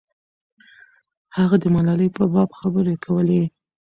هغه 1.37 1.55
د 1.59 1.65
ملالۍ 1.75 2.09
په 2.17 2.23
باب 2.33 2.49
خبرې 2.59 2.95
کولې. 3.05 3.43